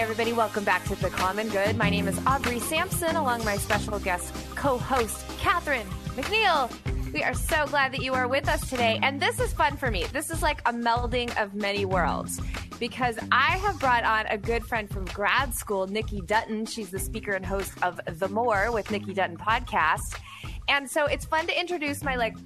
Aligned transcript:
Hey, 0.00 0.04
everybody, 0.04 0.32
welcome 0.32 0.64
back 0.64 0.82
to 0.84 0.94
The 0.94 1.10
Common 1.10 1.50
Good. 1.50 1.76
My 1.76 1.90
name 1.90 2.08
is 2.08 2.18
Aubrey 2.26 2.58
Sampson, 2.58 3.16
along 3.16 3.40
with 3.40 3.44
my 3.44 3.58
special 3.58 3.98
guest 3.98 4.32
co 4.54 4.78
host, 4.78 5.22
Catherine 5.36 5.86
McNeil. 6.16 6.72
We 7.12 7.22
are 7.22 7.34
so 7.34 7.66
glad 7.66 7.92
that 7.92 8.00
you 8.00 8.14
are 8.14 8.26
with 8.26 8.48
us 8.48 8.66
today. 8.70 8.98
And 9.02 9.20
this 9.20 9.38
is 9.38 9.52
fun 9.52 9.76
for 9.76 9.90
me. 9.90 10.04
This 10.04 10.30
is 10.30 10.40
like 10.40 10.62
a 10.66 10.72
melding 10.72 11.30
of 11.38 11.54
many 11.54 11.84
worlds 11.84 12.40
because 12.78 13.18
I 13.30 13.58
have 13.58 13.78
brought 13.78 14.04
on 14.04 14.24
a 14.28 14.38
good 14.38 14.64
friend 14.64 14.88
from 14.88 15.04
grad 15.04 15.54
school, 15.54 15.86
Nikki 15.86 16.22
Dutton. 16.22 16.64
She's 16.64 16.88
the 16.88 16.98
speaker 16.98 17.32
and 17.32 17.44
host 17.44 17.74
of 17.82 18.00
The 18.06 18.28
More 18.30 18.72
with 18.72 18.90
Nikki 18.90 19.12
Dutton 19.12 19.36
podcast. 19.36 20.18
And 20.70 20.90
so 20.90 21.04
it's 21.04 21.26
fun 21.26 21.46
to 21.46 21.60
introduce 21.60 22.02
my 22.02 22.16
like 22.16 22.38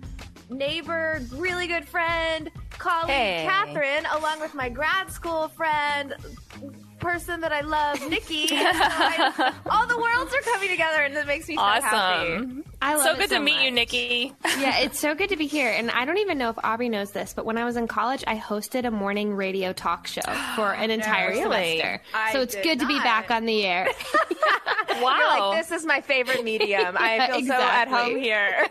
neighbor, 0.51 1.23
really 1.31 1.69
good 1.69 1.87
friend, 1.87 2.51
colleague, 2.71 3.11
Hey. 3.11 3.47
Catherine, 3.47 4.07
along 4.07 4.41
with 4.41 4.55
my 4.55 4.69
grad 4.69 5.09
school 5.13 5.47
friend, 5.47 6.17
person 7.05 7.41
that 7.41 7.53
I 7.53 7.61
love, 7.61 8.01
Nikki. 8.09 8.49
So 8.49 8.57
I- 8.59 9.53
all 9.71 9.87
the 9.87 9.99
worlds 9.99 10.35
are 10.35 10.41
coming 10.53 10.71
together, 10.71 11.03
and 11.03 11.15
it 11.15 11.27
makes 11.27 11.47
me 11.49 11.57
so 11.57 11.63
happy. 11.63 12.63
I 12.85 12.97
love 12.97 13.03
So 13.03 13.17
good 13.17 13.31
so 13.31 13.37
to 13.39 13.43
meet 13.43 13.63
you. 13.65 13.71
Nikki. 13.71 14.33
yeah, 14.59 14.81
it's 14.81 14.99
so 15.01 15.15
good 15.15 15.31
to 15.31 15.37
be 15.37 15.47
here. 15.47 15.71
And 15.71 15.91
I 15.91 16.05
don't 16.05 16.19
even 16.19 16.37
know 16.37 16.51
if 16.51 16.59
Aubrey 16.63 16.91
knows 16.91 17.13
this, 17.13 17.33
but 17.33 17.47
when 17.47 17.57
I 17.57 17.65
was 17.65 17.77
in 17.77 17.89
college, 17.89 18.23
I 18.27 18.37
hosted 18.37 18.85
a 18.85 18.91
morning 18.91 19.35
radio 19.35 19.73
talk 19.73 20.07
show 20.07 20.21
for 20.57 20.75
an 20.75 20.91
entire 20.91 21.31
Really? 21.31 21.79
semester. 21.81 22.03
I 22.13 22.33
so 22.35 22.43
it's 22.43 22.55
good 22.57 22.81
to 22.81 22.87
be 22.87 22.99
back 22.99 23.31
on 23.31 23.47
the 23.47 23.65
air. 23.65 23.89
Wow. 25.03 25.51
Like, 25.51 25.61
this 25.67 25.73
is 25.73 25.85
my 25.85 26.01
favorite 26.01 26.45
medium. 26.45 26.97
I 26.97 27.27
feel 27.27 27.47
so 27.47 27.55
at 27.55 27.89
home 27.89 28.17
here. 28.17 28.67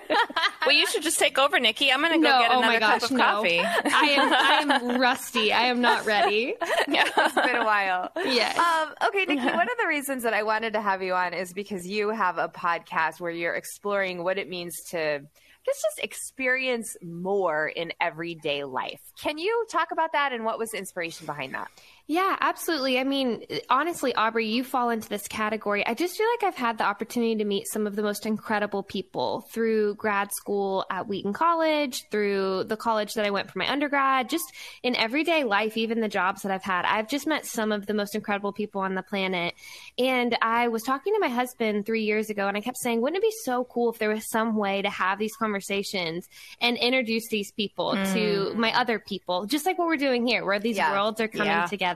well, 0.66 0.74
you 0.74 0.88
should 0.88 1.04
just 1.04 1.20
take 1.20 1.38
over, 1.38 1.60
Nikki. 1.60 1.92
I'm 1.92 2.00
going 2.00 2.14
to 2.14 2.18
go 2.18 2.30
no, 2.32 2.40
get 2.40 2.52
oh 2.52 2.58
another 2.60 2.74
my 2.74 2.80
gosh, 2.80 3.02
cup 3.02 3.12
of 3.12 3.18
no. 3.18 3.24
coffee. 3.24 3.60
I 3.60 4.16
am 4.16 4.34
I 4.34 4.76
am 4.94 5.02
rusty. 5.02 5.52
I 5.52 5.64
am 5.64 5.82
not 5.82 6.06
ready. 6.06 6.56
it's 6.62 7.36
been 7.36 7.56
a 7.56 7.66
while. 7.66 8.10
Yes. 8.16 8.58
Um, 8.58 8.94
okay, 9.10 9.26
Nikki, 9.26 9.46
one 9.46 9.68
of 9.70 9.78
the 9.82 9.88
reasons 9.88 10.24
that 10.24 10.34
I 10.34 10.44
wanted 10.44 10.74
to 10.74 10.82
have 10.82 11.04
you 11.04 11.14
on 11.14 11.34
is 11.34 11.52
because 11.52 11.86
you 11.86 12.10
have 12.10 12.38
a 12.38 12.48
podcast 12.48 13.20
where 13.20 13.32
you're 13.32 13.56
exploring 13.56 14.03
what 14.04 14.38
it 14.38 14.50
means 14.50 14.82
to 14.90 15.22
guess 15.66 15.82
just 15.82 16.00
experience 16.00 16.98
more 17.02 17.68
in 17.68 17.94
everyday 18.02 18.64
life. 18.64 19.00
Can 19.22 19.38
you 19.38 19.66
talk 19.72 19.92
about 19.92 20.12
that 20.12 20.34
and 20.34 20.44
what 20.44 20.60
was 20.60 20.72
the 20.72 20.78
inspiration 20.78 21.26
behind 21.26 21.54
that? 21.54 21.70
Yeah, 22.06 22.36
absolutely. 22.42 23.00
I 23.00 23.06
mean, 23.06 23.46
honestly, 23.70 24.14
Aubrey, 24.14 24.48
you 24.48 24.66
fall 24.66 24.90
into 24.90 25.08
this 25.08 25.26
category. 25.30 25.88
I 25.88 25.94
just 25.94 26.18
feel 26.18 26.28
like 26.32 26.44
I've 26.44 26.58
had 26.60 26.78
the 26.78 26.84
opportunity 26.84 27.38
to 27.38 27.46
meet 27.46 27.66
some 27.68 27.88
of 27.88 27.96
the 27.96 28.04
most 28.04 28.26
incredible 28.26 28.84
people 28.84 29.46
through 29.54 29.96
grad 29.96 30.30
school 30.34 30.86
at 30.92 31.08
Wheaton 31.08 31.32
College, 31.32 32.04
through 32.12 32.66
the 32.66 32.76
college 32.76 33.14
that 33.14 33.26
I 33.26 33.30
went 33.30 33.50
for 33.50 33.58
my 33.58 33.72
undergrad, 33.72 34.30
just 34.30 34.44
in 34.84 34.98
everyday 34.98 35.46
life, 35.46 35.78
even 35.78 36.02
the 36.02 36.10
jobs 36.10 36.42
that 36.42 36.52
I've 36.52 36.64
had. 36.64 36.84
I've 36.84 37.08
just 37.08 37.26
met 37.26 37.46
some 37.46 37.72
of 37.72 37.86
the 37.86 37.94
most 37.94 38.16
incredible 38.16 38.52
people 38.52 38.82
on 38.82 38.96
the 38.96 39.04
planet. 39.04 39.54
And 39.98 40.38
I 40.42 40.68
was 40.68 40.84
talking 40.84 41.14
to 41.14 41.22
my 41.22 41.30
husband 41.30 41.86
three 41.86 42.04
years 42.04 42.30
ago, 42.30 42.50
and 42.50 42.58
I 42.58 42.62
kept 42.62 42.80
saying, 42.80 43.00
wouldn't 43.00 43.24
it 43.24 43.26
be 43.26 43.34
so 43.46 43.64
cool 43.64 43.94
if 43.94 44.00
there 44.00 44.10
was 44.10 44.30
some 44.30 44.58
way 44.58 44.82
to 44.82 44.90
have 44.90 45.20
these 45.20 45.38
conversations 45.38 46.28
and 46.60 46.76
introduce 46.76 47.30
these 47.30 47.54
people 47.54 47.94
to 47.94 48.00
mm. 48.52 48.56
my 48.56 48.78
other 48.78 49.00
people, 49.00 49.46
just 49.46 49.66
like 49.66 49.80
what 49.80 49.88
we're 49.88 49.96
doing 49.96 50.28
here, 50.28 50.44
where 50.44 50.60
these 50.60 50.76
Yeah. 50.76 50.92
worlds 50.92 51.22
are 51.22 51.30
coming 51.30 51.48
Yeah. 51.48 51.66
together. 51.66 51.93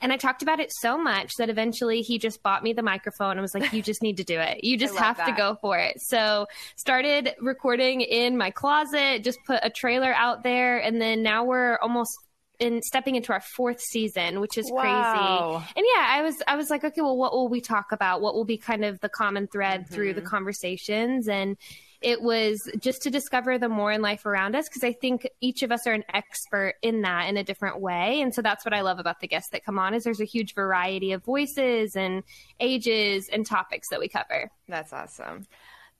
And 0.00 0.12
I 0.12 0.16
talked 0.16 0.42
about 0.42 0.60
it 0.60 0.72
so 0.72 0.98
much 0.98 1.32
that 1.38 1.48
eventually 1.50 2.02
he 2.02 2.18
just 2.18 2.42
bought 2.42 2.62
me 2.62 2.72
the 2.72 2.82
microphone 2.82 3.32
and 3.32 3.40
was 3.40 3.54
like, 3.54 3.72
You 3.72 3.82
just 3.82 4.02
need 4.02 4.16
to 4.18 4.24
do 4.24 4.38
it. 4.38 4.64
You 4.64 4.76
just 4.84 4.96
have 4.98 5.24
to 5.24 5.32
go 5.32 5.56
for 5.60 5.78
it. 5.78 6.00
So 6.00 6.46
started 6.76 7.34
recording 7.40 8.00
in 8.00 8.36
my 8.36 8.50
closet, 8.50 9.24
just 9.24 9.38
put 9.46 9.60
a 9.62 9.70
trailer 9.70 10.12
out 10.14 10.42
there, 10.42 10.78
and 10.78 11.00
then 11.00 11.22
now 11.22 11.44
we're 11.44 11.78
almost 11.78 12.10
in 12.58 12.80
stepping 12.82 13.16
into 13.16 13.32
our 13.32 13.40
fourth 13.40 13.80
season, 13.80 14.38
which 14.40 14.56
is 14.56 14.66
Wow. 14.70 14.80
crazy. 14.80 15.74
And 15.76 15.86
yeah, 15.96 16.06
I 16.08 16.22
was 16.22 16.36
I 16.46 16.56
was 16.56 16.70
like, 16.70 16.84
okay, 16.84 17.00
well, 17.00 17.16
what 17.16 17.32
will 17.32 17.48
we 17.48 17.60
talk 17.60 17.92
about? 17.92 18.20
What 18.20 18.34
will 18.34 18.44
be 18.44 18.56
kind 18.56 18.84
of 18.84 19.00
the 19.00 19.08
common 19.08 19.48
thread 19.48 19.88
through 19.90 20.14
the 20.14 20.20
conversations? 20.22 21.28
And 21.28 21.56
it 22.02 22.20
was 22.22 22.58
just 22.78 23.02
to 23.02 23.10
discover 23.10 23.58
the 23.58 23.68
more 23.68 23.92
in 23.92 24.02
life 24.02 24.26
around 24.26 24.54
us 24.56 24.68
because 24.68 24.84
I 24.84 24.92
think 24.92 25.28
each 25.40 25.62
of 25.62 25.70
us 25.72 25.86
are 25.86 25.92
an 25.92 26.04
expert 26.12 26.74
in 26.82 27.02
that 27.02 27.28
in 27.28 27.36
a 27.36 27.44
different 27.44 27.80
way. 27.80 28.20
And 28.20 28.34
so 28.34 28.42
that's 28.42 28.64
what 28.64 28.74
I 28.74 28.80
love 28.82 28.98
about 28.98 29.20
the 29.20 29.28
guests 29.28 29.50
that 29.52 29.64
come 29.64 29.78
on 29.78 29.94
is 29.94 30.04
there's 30.04 30.20
a 30.20 30.24
huge 30.24 30.54
variety 30.54 31.12
of 31.12 31.24
voices 31.24 31.96
and 31.96 32.22
ages 32.60 33.28
and 33.32 33.46
topics 33.46 33.88
that 33.90 34.00
we 34.00 34.08
cover. 34.08 34.50
That's 34.68 34.92
awesome. 34.92 35.46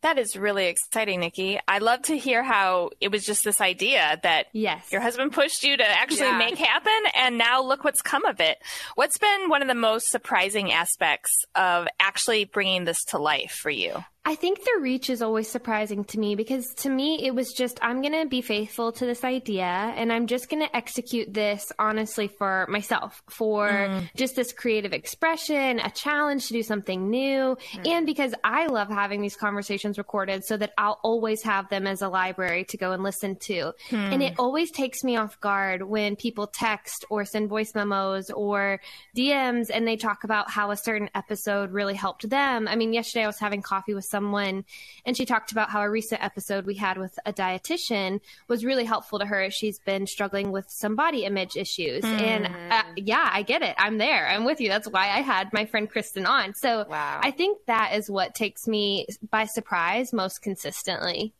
That 0.02 0.18
is 0.18 0.36
really 0.36 0.66
exciting, 0.66 1.20
Nikki. 1.20 1.60
I 1.68 1.78
love 1.78 2.02
to 2.02 2.18
hear 2.18 2.42
how 2.42 2.90
it 3.00 3.12
was 3.12 3.24
just 3.24 3.44
this 3.44 3.60
idea 3.60 4.18
that 4.24 4.46
Yes. 4.52 4.90
your 4.90 5.00
husband 5.00 5.32
pushed 5.32 5.62
you 5.62 5.76
to 5.76 5.88
actually 5.88 6.26
Yeah. 6.26 6.38
make 6.38 6.58
happen, 6.58 6.92
and 7.14 7.38
now 7.38 7.62
look 7.62 7.84
what's 7.84 8.02
come 8.02 8.24
of 8.24 8.40
it. 8.40 8.58
What's 8.96 9.16
been 9.18 9.48
one 9.48 9.62
of 9.62 9.68
the 9.68 9.76
most 9.76 10.08
surprising 10.08 10.72
aspects 10.72 11.30
of 11.54 11.86
actually 12.00 12.46
bringing 12.46 12.82
this 12.82 13.04
to 13.10 13.18
life 13.18 13.52
for 13.52 13.70
you? 13.70 14.04
I 14.24 14.36
think 14.36 14.62
the 14.62 14.78
reach 14.80 15.10
is 15.10 15.20
always 15.20 15.48
surprising 15.48 16.04
to 16.04 16.18
me 16.18 16.36
because 16.36 16.72
to 16.74 16.88
me 16.88 17.26
it 17.26 17.34
was 17.34 17.52
just 17.52 17.80
I'm 17.82 18.02
going 18.02 18.12
to 18.12 18.28
be 18.28 18.40
faithful 18.40 18.92
to 18.92 19.04
this 19.04 19.24
idea 19.24 19.64
and 19.64 20.12
I'm 20.12 20.28
just 20.28 20.48
going 20.48 20.64
to 20.64 20.76
execute 20.76 21.34
this 21.34 21.72
honestly 21.76 22.28
for 22.28 22.68
myself 22.68 23.20
for 23.28 23.68
mm. 23.68 24.08
just 24.14 24.36
this 24.36 24.52
creative 24.52 24.92
expression, 24.92 25.80
a 25.80 25.90
challenge 25.90 26.46
to 26.46 26.52
do 26.52 26.62
something 26.62 27.10
new 27.10 27.56
and 27.84 28.06
because 28.06 28.32
I 28.44 28.66
love 28.66 28.88
having 28.88 29.22
these 29.22 29.34
conversations 29.34 29.98
recorded 29.98 30.44
so 30.44 30.56
that 30.56 30.72
I'll 30.78 31.00
always 31.02 31.42
have 31.42 31.68
them 31.68 31.88
as 31.88 32.00
a 32.00 32.08
library 32.08 32.64
to 32.66 32.76
go 32.76 32.92
and 32.92 33.02
listen 33.02 33.34
to. 33.46 33.72
And 33.90 34.14
hmm. 34.14 34.22
it 34.22 34.34
always 34.38 34.70
takes 34.70 35.02
me 35.02 35.16
off 35.16 35.40
guard 35.40 35.82
when 35.82 36.14
people 36.14 36.46
text 36.46 37.04
or 37.10 37.24
send 37.24 37.48
voice 37.48 37.74
memos 37.74 38.30
or 38.30 38.80
DMs 39.16 39.68
and 39.74 39.84
they 39.84 39.96
talk 39.96 40.22
about 40.22 40.48
how 40.48 40.70
a 40.70 40.76
certain 40.76 41.10
episode 41.16 41.72
really 41.72 41.94
helped 41.94 42.30
them. 42.30 42.68
I 42.68 42.76
mean, 42.76 42.92
yesterday 42.92 43.24
I 43.24 43.26
was 43.26 43.40
having 43.40 43.62
coffee 43.62 43.94
with 43.94 44.11
someone 44.12 44.64
and 45.04 45.16
she 45.16 45.24
talked 45.26 45.50
about 45.50 45.70
how 45.70 45.80
a 45.80 45.90
recent 45.90 46.22
episode 46.22 46.66
we 46.66 46.74
had 46.74 46.98
with 46.98 47.18
a 47.26 47.32
dietitian 47.32 48.20
was 48.48 48.64
really 48.64 48.84
helpful 48.84 49.18
to 49.18 49.26
her 49.26 49.50
she's 49.50 49.78
been 49.80 50.06
struggling 50.06 50.52
with 50.52 50.66
some 50.68 50.94
body 50.94 51.24
image 51.24 51.56
issues. 51.56 52.04
And 52.04 52.46
uh, 52.70 52.82
yeah, 52.96 53.28
I 53.32 53.42
get 53.42 53.62
it. 53.62 53.74
I'm 53.78 53.98
there. 53.98 54.28
I'm 54.28 54.44
with 54.44 54.60
you. 54.60 54.68
That's 54.68 54.88
why 54.88 55.04
I 55.04 55.20
had 55.22 55.52
my 55.52 55.64
friend 55.66 55.90
Kristen 55.90 56.26
on. 56.26 56.54
So 56.54 56.86
Wow. 56.88 57.20
I 57.22 57.30
think 57.30 57.58
that 57.66 57.94
is 57.94 58.10
what 58.10 58.34
takes 58.34 58.66
me 58.66 59.06
by 59.30 59.46
surprise 59.46 60.12
most 60.12 60.42
consistently. 60.42 61.32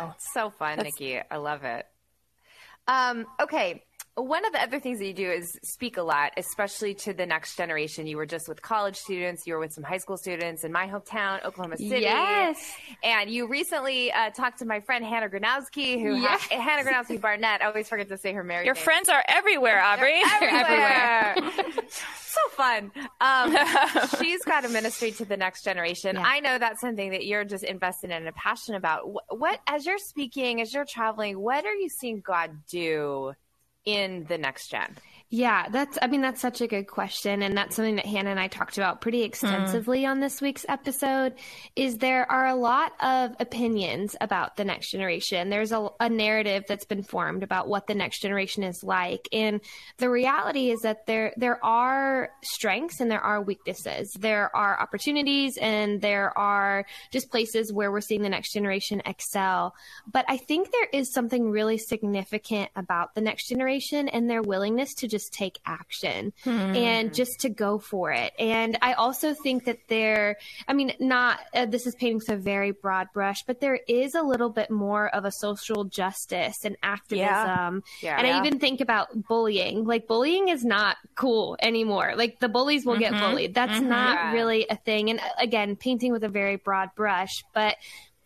Oh, 0.00 0.12
it's 0.14 0.32
so 0.32 0.50
fun, 0.50 0.78
Nikki. 0.78 1.18
I 1.18 1.36
love 1.36 1.64
it. 1.64 1.86
Um, 2.86 3.26
okay. 3.40 3.82
One 4.16 4.44
of 4.46 4.52
the 4.52 4.62
other 4.62 4.78
things 4.78 5.00
that 5.00 5.06
you 5.06 5.12
do 5.12 5.28
is 5.28 5.58
speak 5.64 5.96
a 5.96 6.02
lot, 6.02 6.32
especially 6.36 6.94
to 6.94 7.12
the 7.12 7.26
next 7.26 7.56
generation. 7.56 8.06
You 8.06 8.16
were 8.16 8.26
just 8.26 8.48
with 8.48 8.62
college 8.62 8.96
students, 8.96 9.44
you 9.44 9.54
were 9.54 9.58
with 9.58 9.72
some 9.72 9.82
high 9.82 9.96
school 9.98 10.16
students 10.16 10.62
in 10.62 10.70
my 10.70 10.86
hometown, 10.86 11.44
Oklahoma 11.44 11.78
City. 11.78 12.02
Yes. 12.02 12.56
And 13.02 13.28
you 13.28 13.48
recently 13.48 14.12
uh, 14.12 14.30
talked 14.30 14.60
to 14.60 14.66
my 14.66 14.78
friend 14.80 15.04
Hannah 15.04 15.28
Granowski, 15.28 16.00
who 16.00 16.14
Yes. 16.14 16.42
ha- 16.48 16.60
Hannah 16.60 16.88
Granowski 16.88 17.20
Barnett. 17.20 17.60
I 17.60 17.66
always 17.66 17.88
forget 17.88 18.08
to 18.08 18.16
say 18.16 18.32
her 18.32 18.44
married 18.44 18.66
Your 18.66 18.74
name. 18.76 18.84
friends 18.84 19.08
are 19.08 19.24
everywhere, 19.26 19.82
Aubrey. 19.82 20.20
everywhere. 20.40 21.34
so 21.88 22.40
fun. 22.50 22.92
Um, 23.20 23.56
she's 24.20 24.42
got 24.44 24.64
a 24.64 24.68
ministry 24.68 25.10
to 25.12 25.24
the 25.24 25.36
next 25.36 25.64
generation. 25.64 26.14
Yeah. 26.14 26.22
I 26.24 26.38
know 26.38 26.58
that's 26.58 26.80
something 26.80 27.10
that 27.10 27.26
you're 27.26 27.44
just 27.44 27.64
invested 27.64 28.10
in 28.10 28.26
and 28.26 28.36
passionate 28.36 28.78
about. 28.78 29.08
What, 29.10 29.24
what, 29.36 29.60
as 29.66 29.84
you're 29.86 29.98
speaking, 29.98 30.60
as 30.60 30.72
you're 30.72 30.84
traveling, 30.84 31.40
what 31.40 31.64
are 31.66 31.74
you 31.74 31.88
seeing 31.88 32.20
God 32.20 32.50
do 32.70 33.34
in 33.84 34.24
the 34.28 34.38
next 34.38 34.68
gen? 34.68 34.96
Yeah, 35.34 35.68
that's, 35.68 35.98
I 36.00 36.06
mean, 36.06 36.20
that's 36.20 36.40
such 36.40 36.60
a 36.60 36.68
good 36.68 36.86
question. 36.86 37.42
And 37.42 37.56
that's 37.58 37.74
something 37.74 37.96
that 37.96 38.06
Hannah 38.06 38.30
and 38.30 38.38
I 38.38 38.46
talked 38.46 38.78
about 38.78 39.00
pretty 39.00 39.24
extensively 39.24 40.02
mm. 40.02 40.10
on 40.10 40.20
this 40.20 40.40
week's 40.40 40.64
episode 40.68 41.34
is 41.74 41.98
there 41.98 42.30
are 42.30 42.46
a 42.46 42.54
lot 42.54 42.92
of 43.00 43.32
opinions 43.40 44.14
about 44.20 44.56
the 44.56 44.64
next 44.64 44.92
generation. 44.92 45.50
There's 45.50 45.72
a, 45.72 45.88
a 45.98 46.08
narrative 46.08 46.66
that's 46.68 46.84
been 46.84 47.02
formed 47.02 47.42
about 47.42 47.66
what 47.66 47.88
the 47.88 47.96
next 47.96 48.20
generation 48.20 48.62
is 48.62 48.84
like. 48.84 49.28
And 49.32 49.60
the 49.96 50.08
reality 50.08 50.70
is 50.70 50.82
that 50.82 51.04
there, 51.06 51.34
there 51.36 51.58
are 51.64 52.30
strengths 52.44 53.00
and 53.00 53.10
there 53.10 53.20
are 53.20 53.42
weaknesses. 53.42 54.12
There 54.12 54.54
are 54.54 54.80
opportunities 54.80 55.56
and 55.56 56.00
there 56.00 56.38
are 56.38 56.86
just 57.10 57.28
places 57.28 57.72
where 57.72 57.90
we're 57.90 58.02
seeing 58.02 58.22
the 58.22 58.28
next 58.28 58.52
generation 58.52 59.02
excel. 59.04 59.74
But 60.06 60.26
I 60.28 60.36
think 60.36 60.70
there 60.70 60.90
is 60.92 61.12
something 61.12 61.50
really 61.50 61.78
significant 61.78 62.70
about 62.76 63.16
the 63.16 63.20
next 63.20 63.48
generation 63.48 64.08
and 64.08 64.30
their 64.30 64.40
willingness 64.40 64.94
to 64.94 65.08
just 65.08 65.23
take 65.28 65.58
action 65.64 66.32
hmm. 66.42 66.50
and 66.50 67.14
just 67.14 67.40
to 67.40 67.48
go 67.48 67.78
for 67.78 68.12
it. 68.12 68.32
And 68.38 68.78
I 68.82 68.94
also 68.94 69.34
think 69.34 69.64
that 69.64 69.78
there, 69.88 70.36
I 70.68 70.72
mean, 70.72 70.92
not, 71.00 71.40
uh, 71.54 71.66
this 71.66 71.86
is 71.86 71.94
painting 71.94 72.16
with 72.16 72.28
a 72.28 72.36
very 72.36 72.72
broad 72.72 73.08
brush, 73.12 73.42
but 73.46 73.60
there 73.60 73.78
is 73.88 74.14
a 74.14 74.22
little 74.22 74.50
bit 74.50 74.70
more 74.70 75.08
of 75.08 75.24
a 75.24 75.32
social 75.32 75.84
justice 75.84 76.64
and 76.64 76.76
activism. 76.82 77.24
Yeah. 77.24 77.70
Yeah, 78.02 78.18
and 78.18 78.26
yeah. 78.26 78.36
I 78.36 78.46
even 78.46 78.58
think 78.58 78.80
about 78.80 79.08
bullying. 79.28 79.84
Like, 79.84 80.06
bullying 80.06 80.48
is 80.48 80.64
not 80.64 80.96
cool 81.14 81.56
anymore. 81.60 82.14
Like, 82.16 82.40
the 82.40 82.48
bullies 82.48 82.84
will 82.84 82.94
mm-hmm. 82.94 83.14
get 83.14 83.20
bullied. 83.20 83.54
That's 83.54 83.72
mm-hmm. 83.72 83.88
not 83.88 84.32
really 84.32 84.66
a 84.68 84.76
thing. 84.76 85.10
And 85.10 85.20
uh, 85.20 85.24
again, 85.38 85.76
painting 85.76 86.12
with 86.12 86.24
a 86.24 86.28
very 86.28 86.56
broad 86.56 86.90
brush, 86.94 87.44
but 87.52 87.76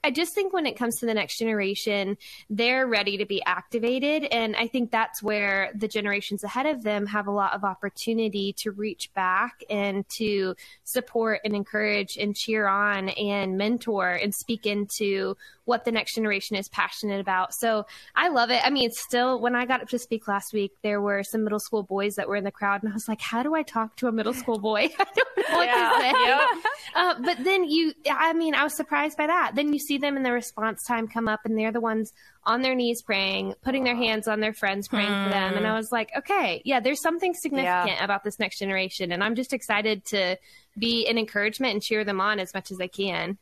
I 0.05 0.11
just 0.11 0.33
think 0.33 0.53
when 0.53 0.67
it 0.67 0.77
comes 0.77 0.97
to 1.01 1.07
the 1.07 1.15
next 1.15 1.39
generation, 1.39 2.17
they're 2.49 2.87
ready 2.87 3.17
to 3.19 3.27
be 3.27 3.43
activated. 3.45 4.25
And 4.25 4.55
I 4.55 4.69
think 4.69 4.91
that's 4.91 5.23
where 5.23 5.71
the 5.75 5.89
generations 5.89 6.45
ahead 6.45 6.67
of 6.67 6.83
them 6.83 7.07
have 7.07 7.27
a 7.27 7.33
lot 7.33 7.55
of 7.55 7.65
opportunity 7.65 8.53
to 8.59 8.71
reach 8.71 9.13
back 9.15 9.65
and 9.69 10.09
to 10.11 10.55
support 10.85 11.41
and 11.45 11.55
encourage 11.55 12.17
and 12.17 12.37
cheer 12.37 12.69
on 12.69 13.09
and 13.11 13.59
mentor 13.59 14.13
and 14.13 14.35
speak 14.35 14.67
into 14.67 15.37
what 15.69 15.85
the 15.85 15.93
next 15.93 16.15
generation 16.15 16.57
is 16.57 16.67
passionate 16.69 17.21
about. 17.21 17.53
So 17.53 17.85
I 18.17 18.29
love 18.29 18.51
it. 18.51 18.63
I 18.65 18.71
mean, 18.71 18.87
it's 18.87 18.99
still, 18.99 19.39
when 19.39 19.55
I 19.55 19.67
got 19.67 19.83
up 19.83 19.89
to 19.91 19.99
speak 19.99 20.27
last 20.27 20.55
week, 20.55 20.73
there 20.83 20.99
were 20.99 21.23
some 21.23 21.45
middle 21.45 21.61
school 21.61 21.83
boys 21.83 22.15
that 22.15 22.27
were 22.27 22.37
in 22.37 22.45
the 22.45 22.51
crowd, 22.51 22.83
and 22.83 22.91
I 22.91 22.95
was 22.95 23.07
like, 23.07 23.21
how 23.21 23.43
do 23.43 23.55
I 23.55 23.63
talk 23.63 23.95
to 23.97 24.09
a 24.09 24.13
middle 24.13 24.33
school 24.33 24.59
boy? 24.59 24.89
I 24.99 25.07
don't 25.15 25.37
know 25.37 25.59
what 25.59 25.67
yeah. 25.67 26.47
to 26.55 26.63
say. 26.63 26.71
Uh, 26.95 27.15
but 27.23 27.45
then 27.45 27.65
you, 27.65 27.93
I 28.11 28.33
mean, 28.33 28.55
I 28.55 28.65
was 28.65 28.75
surprised 28.75 29.19
by 29.19 29.27
that. 29.27 29.53
Then 29.57 29.75
you 29.75 29.79
see 29.89 29.99
them 29.99 30.17
in 30.17 30.23
the 30.23 30.31
response 30.31 30.85
time 30.85 31.09
come 31.09 31.27
up, 31.27 31.41
and 31.45 31.59
they're 31.59 31.73
the 31.73 31.81
ones 31.81 32.13
on 32.45 32.63
their 32.63 32.75
knees 32.75 33.03
praying, 33.03 33.55
putting 33.63 33.83
their 33.83 33.97
hands 33.97 34.29
on 34.29 34.41
their 34.41 34.53
friends 34.53 34.87
praying 34.87 35.09
for 35.09 35.31
them. 35.31 35.55
And 35.57 35.67
I 35.67 35.75
was 35.75 35.91
like, 35.91 36.11
okay, 36.17 36.63
yeah, 36.65 36.79
there's 36.81 37.03
something 37.03 37.35
significant 37.35 37.99
yeah. 37.99 38.05
about 38.05 38.23
this 38.23 38.39
next 38.39 38.59
generation. 38.59 39.11
And 39.11 39.25
I'm 39.25 39.35
just 39.35 39.53
excited 39.53 40.05
to 40.07 40.39
be 40.79 41.07
an 41.09 41.19
encouragement 41.19 41.73
and 41.73 41.83
cheer 41.83 42.05
them 42.05 42.21
on 42.21 42.39
as 42.39 42.55
much 42.55 42.71
as 42.71 42.81
I 42.81 42.87
can. 42.87 43.39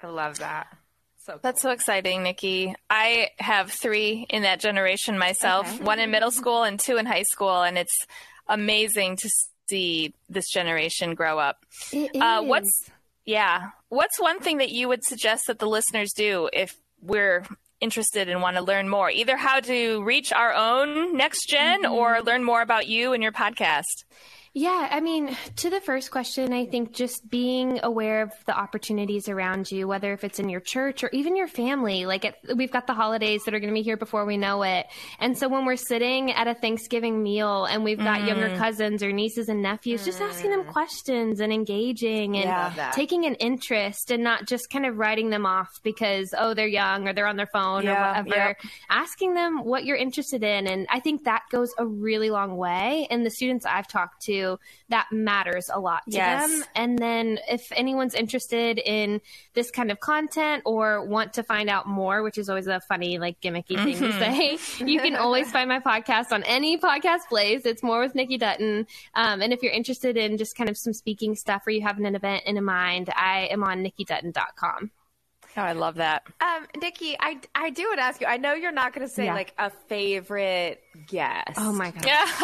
I 0.00 0.06
love 0.06 0.38
that. 0.38 0.68
So 1.24 1.40
That's 1.42 1.60
so 1.60 1.70
exciting, 1.70 2.22
Nikki. 2.22 2.72
I 2.88 3.30
have 3.38 3.72
three 3.72 4.26
in 4.30 4.42
that 4.42 4.60
generation 4.60 5.18
myself, 5.18 5.66
okay. 5.66 5.82
one 5.82 5.98
in 5.98 6.12
middle 6.12 6.30
school 6.30 6.62
and 6.62 6.78
two 6.78 6.98
in 6.98 7.06
high 7.06 7.24
school, 7.24 7.62
and 7.62 7.76
it's 7.76 8.06
amazing 8.46 9.16
to 9.16 9.30
see 9.68 10.14
this 10.28 10.48
generation 10.48 11.16
grow 11.16 11.40
up. 11.40 11.66
Uh, 11.92 12.42
what's 12.42 12.88
yeah? 13.24 13.70
What's 13.88 14.20
one 14.20 14.40
thing 14.40 14.58
that 14.58 14.70
you 14.70 14.88
would 14.88 15.04
suggest 15.04 15.46
that 15.46 15.58
the 15.58 15.68
listeners 15.68 16.12
do 16.12 16.50
if 16.52 16.76
we're 17.00 17.44
interested 17.80 18.28
and 18.28 18.42
want 18.42 18.56
to 18.56 18.62
learn 18.62 18.88
more? 18.88 19.10
Either 19.10 19.36
how 19.36 19.60
to 19.60 20.02
reach 20.02 20.32
our 20.32 20.52
own 20.52 21.16
next 21.16 21.48
general 21.48 21.94
mm-hmm. 21.94 21.94
or 21.94 22.22
learn 22.22 22.42
more 22.42 22.62
about 22.62 22.88
you 22.88 23.12
and 23.12 23.22
your 23.22 23.32
podcast. 23.32 24.04
Yeah, 24.58 24.88
I 24.90 25.00
mean, 25.00 25.36
to 25.56 25.68
the 25.68 25.82
first 25.82 26.10
question, 26.10 26.54
I 26.54 26.64
think 26.64 26.94
just 26.94 27.28
being 27.28 27.78
aware 27.82 28.22
of 28.22 28.32
the 28.46 28.58
opportunities 28.58 29.28
around 29.28 29.70
you, 29.70 29.86
whether 29.86 30.14
if 30.14 30.24
it's 30.24 30.38
in 30.38 30.48
your 30.48 30.60
church 30.60 31.04
or 31.04 31.10
even 31.12 31.36
your 31.36 31.46
family. 31.46 32.06
Like, 32.06 32.24
it, 32.24 32.36
we've 32.56 32.72
got 32.72 32.86
the 32.86 32.94
holidays 32.94 33.42
that 33.44 33.52
are 33.52 33.60
going 33.60 33.68
to 33.68 33.78
be 33.78 33.82
here 33.82 33.98
before 33.98 34.24
we 34.24 34.38
know 34.38 34.62
it. 34.62 34.86
And 35.20 35.36
so 35.36 35.46
when 35.46 35.66
we're 35.66 35.76
sitting 35.76 36.32
at 36.32 36.46
a 36.46 36.54
Thanksgiving 36.54 37.22
meal 37.22 37.66
and 37.66 37.84
we've 37.84 37.98
got 37.98 38.20
mm. 38.20 38.28
younger 38.28 38.56
cousins 38.56 39.02
or 39.02 39.12
nieces 39.12 39.50
and 39.50 39.60
nephews, 39.60 40.00
mm. 40.00 40.04
just 40.06 40.22
asking 40.22 40.52
them 40.52 40.64
mm. 40.64 40.72
questions 40.72 41.40
and 41.40 41.52
engaging 41.52 42.36
and 42.36 42.44
yeah, 42.46 42.92
taking 42.94 43.26
an 43.26 43.34
interest 43.34 44.10
and 44.10 44.24
not 44.24 44.46
just 44.46 44.70
kind 44.70 44.86
of 44.86 44.96
writing 44.96 45.28
them 45.28 45.44
off 45.44 45.68
because, 45.82 46.32
oh, 46.38 46.54
they're 46.54 46.66
young 46.66 47.06
or 47.06 47.12
they're 47.12 47.26
on 47.26 47.36
their 47.36 47.50
phone 47.52 47.84
yeah, 47.84 47.92
or 47.92 48.22
whatever. 48.22 48.48
Yep. 48.48 48.56
Asking 48.88 49.34
them 49.34 49.64
what 49.66 49.84
you're 49.84 49.98
interested 49.98 50.42
in. 50.42 50.66
And 50.66 50.86
I 50.88 51.00
think 51.00 51.24
that 51.24 51.42
goes 51.52 51.74
a 51.76 51.84
really 51.84 52.30
long 52.30 52.56
way. 52.56 53.06
And 53.10 53.26
the 53.26 53.30
students 53.30 53.66
I've 53.66 53.86
talked 53.86 54.22
to, 54.22 54.45
that 54.88 55.06
matters 55.10 55.70
a 55.72 55.78
lot 55.78 56.04
to 56.06 56.16
yes. 56.16 56.50
them. 56.50 56.64
And 56.74 56.98
then 56.98 57.38
if 57.48 57.72
anyone's 57.72 58.14
interested 58.14 58.78
in 58.78 59.20
this 59.54 59.70
kind 59.70 59.90
of 59.90 60.00
content 60.00 60.62
or 60.64 61.04
want 61.04 61.34
to 61.34 61.42
find 61.42 61.68
out 61.68 61.86
more, 61.86 62.22
which 62.22 62.38
is 62.38 62.48
always 62.48 62.66
a 62.66 62.80
funny, 62.80 63.18
like 63.18 63.40
gimmicky 63.40 63.76
thing 63.82 63.96
mm-hmm. 63.96 64.04
to 64.04 64.58
say, 64.58 64.84
you 64.84 65.00
can 65.00 65.16
always 65.16 65.50
find 65.50 65.68
my 65.68 65.80
podcast 65.80 66.32
on 66.32 66.42
any 66.44 66.78
podcast 66.78 67.28
place. 67.28 67.64
It's 67.64 67.82
more 67.82 68.00
with 68.00 68.14
Nikki 68.14 68.38
Dutton. 68.38 68.86
Um, 69.14 69.42
and 69.42 69.52
if 69.52 69.62
you're 69.62 69.72
interested 69.72 70.16
in 70.16 70.36
just 70.36 70.56
kind 70.56 70.70
of 70.70 70.76
some 70.76 70.92
speaking 70.92 71.34
stuff 71.34 71.66
or 71.66 71.70
you 71.70 71.82
have 71.82 71.98
an 71.98 72.14
event 72.14 72.44
in 72.46 72.62
mind, 72.64 73.10
I 73.14 73.48
am 73.50 73.62
on 73.64 73.84
nikkidutton.com. 73.84 74.90
Oh, 75.58 75.62
I 75.62 75.72
love 75.72 75.94
that. 75.96 76.24
Um, 76.40 76.66
Nikki, 76.80 77.16
I, 77.18 77.40
I 77.54 77.70
do 77.70 77.84
want 77.84 77.98
to 77.98 78.04
ask 78.04 78.20
you. 78.20 78.26
I 78.26 78.36
know 78.36 78.52
you're 78.52 78.72
not 78.72 78.92
going 78.92 79.06
to 79.06 79.12
say 79.12 79.24
yeah. 79.26 79.34
like 79.34 79.54
a 79.56 79.70
favorite 79.70 80.82
guest. 81.06 81.52
Oh 81.56 81.72
my 81.72 81.90
god! 81.90 82.04
Yeah. 82.06 82.26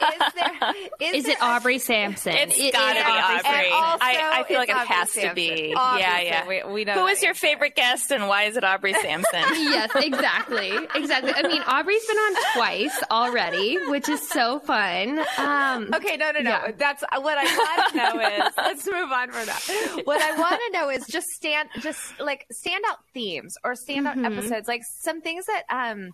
But 0.00 0.14
is 0.14 0.32
there 0.34 0.74
is, 1.00 1.14
is 1.16 1.24
there 1.24 1.34
it 1.34 1.42
Aubrey 1.42 1.78
Sampson? 1.78 2.32
It's 2.34 2.58
it, 2.58 2.72
gotta 2.72 3.00
be 3.00 3.00
Aubrey. 3.00 3.70
I, 3.72 4.40
I, 4.40 4.44
feel 4.44 4.58
like 4.58 4.68
it 4.68 4.76
Aubrey 4.76 4.86
has 4.88 5.12
Sampson. 5.12 5.28
to 5.28 5.34
be. 5.34 5.74
Obviously, 5.74 6.00
yeah, 6.00 6.20
yeah. 6.20 6.48
We, 6.48 6.72
we 6.72 6.84
know. 6.84 6.94
Who 6.94 7.06
is 7.06 7.22
your 7.22 7.34
favorite 7.34 7.74
guest, 7.74 8.10
and 8.10 8.28
why 8.28 8.44
is 8.44 8.56
it 8.56 8.64
Aubrey 8.64 8.94
Sampson? 9.02 9.40
yes, 9.54 9.90
exactly, 9.94 10.72
exactly. 10.94 11.32
I 11.34 11.42
mean, 11.46 11.62
Aubrey's 11.62 12.04
been 12.06 12.16
on 12.16 12.34
twice 12.54 13.02
already, 13.10 13.78
which 13.88 14.08
is 14.08 14.26
so 14.28 14.58
fun. 14.60 15.20
Um, 15.38 15.90
okay, 15.94 16.16
no, 16.16 16.30
no, 16.32 16.40
no. 16.40 16.50
Yeah. 16.50 16.70
That's 16.76 17.02
what 17.02 17.38
I 17.38 17.44
want 17.44 17.92
to 17.92 17.96
know 18.38 18.46
is. 18.46 18.54
Let's 18.56 18.86
move 18.86 19.12
on 19.12 19.30
from 19.30 19.46
that. 19.46 20.02
What 20.04 20.20
I 20.20 20.36
want 20.38 20.60
to 20.66 20.78
know 20.78 20.90
is 20.90 21.06
just 21.06 21.28
stand, 21.28 21.68
just 21.80 22.18
like 22.20 22.46
standout 22.52 22.98
themes 23.12 23.54
or 23.64 23.74
standout 23.74 24.14
mm-hmm. 24.14 24.24
episodes, 24.26 24.68
like 24.68 24.82
some 25.00 25.20
things 25.20 25.46
that 25.46 25.64
um 25.70 26.10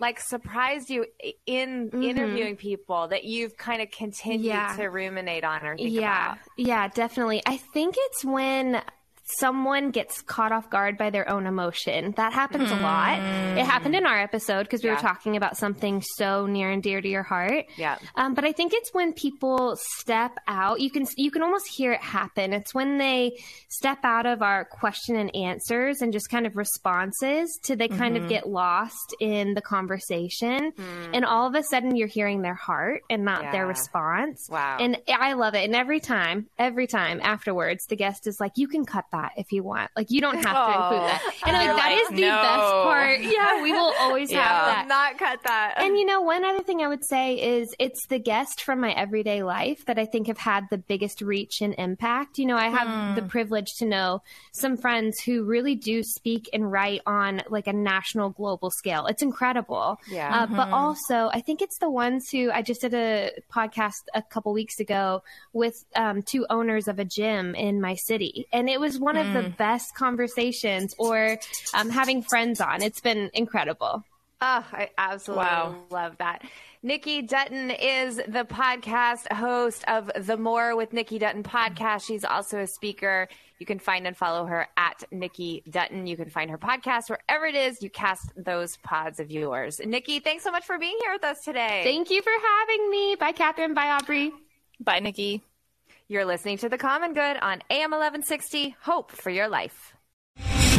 like 0.00 0.18
surprised 0.18 0.90
you 0.90 1.06
in 1.46 1.90
mm-hmm. 1.90 2.02
interviewing 2.02 2.56
people 2.56 3.08
that 3.08 3.24
you've 3.24 3.56
kind 3.56 3.82
of 3.82 3.90
continued 3.90 4.46
yeah. 4.46 4.74
to 4.76 4.86
ruminate 4.86 5.44
on 5.44 5.64
or 5.64 5.76
yeah. 5.78 6.32
about? 6.32 6.38
Yeah, 6.56 6.88
definitely. 6.88 7.42
I 7.46 7.58
think 7.58 7.94
it's 7.98 8.24
when 8.24 8.82
someone 9.38 9.90
gets 9.90 10.22
caught 10.22 10.52
off 10.52 10.70
guard 10.70 10.98
by 10.98 11.10
their 11.10 11.28
own 11.28 11.46
emotion. 11.46 12.12
That 12.16 12.32
happens 12.32 12.70
a 12.70 12.76
lot. 12.76 13.18
It 13.58 13.64
happened 13.64 13.94
in 13.94 14.06
our 14.06 14.18
episode 14.18 14.64
because 14.64 14.82
we 14.82 14.88
yeah. 14.88 14.96
were 14.96 15.00
talking 15.00 15.36
about 15.36 15.56
something 15.56 16.02
so 16.16 16.46
near 16.46 16.70
and 16.70 16.82
dear 16.82 17.00
to 17.00 17.08
your 17.08 17.22
heart. 17.22 17.66
Yeah. 17.76 17.98
Um, 18.14 18.34
but 18.34 18.44
I 18.44 18.52
think 18.52 18.72
it's 18.74 18.92
when 18.92 19.12
people 19.12 19.76
step 19.98 20.36
out. 20.46 20.80
You 20.80 20.90
can 20.90 21.06
you 21.16 21.30
can 21.30 21.42
almost 21.42 21.66
hear 21.68 21.92
it 21.92 22.00
happen. 22.00 22.52
It's 22.52 22.74
when 22.74 22.98
they 22.98 23.38
step 23.68 23.98
out 24.04 24.26
of 24.26 24.42
our 24.42 24.64
question 24.64 25.16
and 25.16 25.34
answers 25.34 26.00
and 26.00 26.12
just 26.12 26.30
kind 26.30 26.46
of 26.46 26.56
responses 26.56 27.58
to 27.64 27.76
they 27.76 27.88
kind 27.88 28.14
mm-hmm. 28.14 28.24
of 28.24 28.30
get 28.30 28.48
lost 28.48 29.14
in 29.20 29.54
the 29.54 29.62
conversation, 29.62 30.72
mm. 30.72 31.10
and 31.12 31.24
all 31.24 31.46
of 31.46 31.54
a 31.54 31.62
sudden 31.62 31.96
you're 31.96 32.08
hearing 32.08 32.42
their 32.42 32.54
heart 32.54 33.02
and 33.10 33.24
not 33.24 33.42
yeah. 33.42 33.52
their 33.52 33.66
response. 33.66 34.48
Wow. 34.50 34.78
And 34.80 34.98
I 35.08 35.34
love 35.34 35.54
it. 35.54 35.64
And 35.64 35.74
every 35.74 36.00
time, 36.00 36.48
every 36.58 36.86
time 36.86 37.20
afterwards, 37.22 37.84
the 37.86 37.96
guest 37.96 38.26
is 38.26 38.38
like, 38.40 38.52
"You 38.56 38.68
can 38.68 38.84
cut 38.84 39.04
that." 39.12 39.19
That 39.20 39.32
if 39.36 39.52
you 39.52 39.62
want. 39.62 39.90
Like 39.96 40.10
you 40.10 40.20
don't 40.20 40.44
have 40.44 40.44
to 40.44 40.82
include 40.82 41.10
that. 41.10 41.22
And 41.46 41.56
I'm 41.56 41.68
like, 41.68 41.76
that 41.76 41.90
like, 41.90 42.02
is 42.02 42.08
the 42.08 42.20
no. 42.22 42.42
best 42.42 42.72
part. 42.72 43.20
Yeah, 43.30 43.62
we 43.62 43.72
will 43.72 43.92
always 44.00 44.30
yeah. 44.30 44.42
have 44.42 44.66
that. 44.66 44.88
Not 44.88 45.18
cut 45.18 45.42
that. 45.44 45.74
And 45.76 45.96
you 45.96 46.04
know, 46.04 46.20
one 46.20 46.44
other 46.44 46.62
thing 46.62 46.82
I 46.82 46.88
would 46.88 47.04
say 47.04 47.34
is 47.34 47.74
it's 47.78 48.06
the 48.08 48.18
guest 48.18 48.62
from 48.62 48.80
my 48.80 48.92
everyday 48.92 49.42
life 49.42 49.84
that 49.86 49.98
I 49.98 50.06
think 50.06 50.26
have 50.26 50.38
had 50.38 50.64
the 50.70 50.78
biggest 50.78 51.20
reach 51.20 51.60
and 51.60 51.74
impact. 51.78 52.38
You 52.38 52.46
know, 52.46 52.56
I 52.56 52.68
have 52.68 52.88
mm. 52.88 53.14
the 53.14 53.22
privilege 53.22 53.74
to 53.78 53.86
know 53.86 54.22
some 54.52 54.76
friends 54.76 55.20
who 55.20 55.44
really 55.44 55.74
do 55.74 56.02
speak 56.02 56.48
and 56.52 56.70
write 56.70 57.02
on 57.06 57.42
like 57.48 57.66
a 57.66 57.72
national 57.72 58.30
global 58.30 58.70
scale. 58.70 59.06
It's 59.06 59.22
incredible. 59.22 59.98
Yeah. 60.10 60.34
Uh, 60.34 60.46
mm-hmm. 60.46 60.56
But 60.56 60.70
also, 60.70 61.30
I 61.32 61.40
think 61.40 61.62
it's 61.62 61.78
the 61.78 61.90
ones 61.90 62.28
who 62.30 62.50
I 62.50 62.62
just 62.62 62.80
did 62.80 62.94
a 62.94 63.30
podcast 63.52 64.02
a 64.14 64.22
couple 64.22 64.52
weeks 64.52 64.80
ago 64.80 65.22
with 65.52 65.84
um, 65.94 66.22
two 66.22 66.46
owners 66.50 66.88
of 66.88 66.98
a 66.98 67.04
gym 67.04 67.54
in 67.54 67.80
my 67.80 67.94
city, 67.94 68.46
and 68.52 68.68
it 68.68 68.80
was 68.80 68.98
one 68.98 69.09
one 69.12 69.26
of 69.26 69.32
the 69.32 69.48
mm. 69.48 69.56
best 69.56 69.94
conversations 69.94 70.94
or 70.98 71.36
um, 71.74 71.90
having 71.90 72.22
friends 72.22 72.60
on. 72.60 72.82
It's 72.82 73.00
been 73.00 73.30
incredible. 73.34 74.04
Oh, 74.40 74.64
I 74.72 74.88
absolutely 74.96 75.44
wow. 75.44 75.76
love 75.90 76.16
that. 76.18 76.42
Nikki 76.82 77.20
Dutton 77.20 77.70
is 77.72 78.16
the 78.16 78.46
podcast 78.48 79.30
host 79.32 79.84
of 79.86 80.10
the 80.16 80.36
More 80.36 80.76
with 80.76 80.92
Nikki 80.92 81.18
Dutton 81.18 81.42
podcast. 81.42 82.06
She's 82.06 82.24
also 82.24 82.60
a 82.60 82.66
speaker. 82.66 83.28
You 83.58 83.66
can 83.66 83.78
find 83.78 84.06
and 84.06 84.16
follow 84.16 84.46
her 84.46 84.66
at 84.78 85.04
Nikki 85.10 85.62
Dutton. 85.68 86.06
You 86.06 86.16
can 86.16 86.30
find 86.30 86.50
her 86.50 86.56
podcast 86.56 87.10
wherever 87.10 87.44
it 87.44 87.54
is 87.54 87.82
you 87.82 87.90
cast 87.90 88.32
those 88.36 88.78
pods 88.78 89.20
of 89.20 89.30
yours. 89.30 89.80
Nikki, 89.84 90.20
thanks 90.20 90.44
so 90.44 90.50
much 90.50 90.64
for 90.64 90.78
being 90.78 90.96
here 91.02 91.12
with 91.12 91.24
us 91.24 91.42
today. 91.44 91.82
Thank 91.84 92.10
you 92.10 92.22
for 92.22 92.32
having 92.42 92.90
me. 92.90 93.16
Bye, 93.16 93.32
Catherine. 93.32 93.74
Bye, 93.74 93.90
Aubrey. 93.90 94.32
Bye, 94.78 95.00
Nikki. 95.00 95.42
You're 96.10 96.24
listening 96.24 96.56
to 96.56 96.68
The 96.68 96.76
Common 96.76 97.14
Good 97.14 97.36
on 97.36 97.62
AM 97.70 97.92
1160. 97.92 98.74
Hope 98.80 99.12
for 99.12 99.30
your 99.30 99.46
life. 99.46 99.92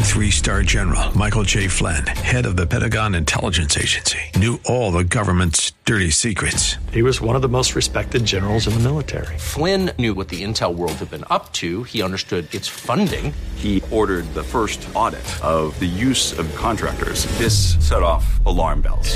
Three 0.04 0.30
star 0.30 0.62
general 0.62 1.18
Michael 1.18 1.44
J. 1.44 1.70
Flynn, 1.70 2.06
head 2.06 2.46
of 2.46 2.58
the 2.58 2.68
Pentagon 2.68 3.16
Intelligence 3.16 3.78
Agency, 3.78 4.20
knew 4.36 4.60
all 4.66 4.92
the 4.92 5.06
government's 5.06 5.72
dirty 5.86 6.10
secrets. 6.10 6.76
He 6.92 7.02
was 7.02 7.22
one 7.22 7.38
of 7.38 7.42
the 7.42 7.48
most 7.48 7.76
respected 7.76 8.26
generals 8.26 8.68
in 8.68 8.74
the 8.74 8.82
military. 8.82 9.38
Flynn 9.38 9.92
knew 9.98 10.14
what 10.14 10.28
the 10.28 10.44
intel 10.44 10.76
world 10.76 10.96
had 10.96 11.10
been 11.10 11.24
up 11.30 11.54
to, 11.54 11.84
he 11.84 12.02
understood 12.02 12.54
its 12.54 12.68
funding. 12.68 13.34
He 13.56 13.82
ordered 13.90 14.26
the 14.34 14.44
first 14.44 14.86
audit 14.94 15.24
of 15.42 15.80
the 15.80 15.86
use 15.86 16.38
of 16.38 16.54
contractors. 16.58 17.26
This 17.38 17.78
set 17.80 18.04
off 18.04 18.46
alarm 18.46 18.82
bells. 18.82 19.16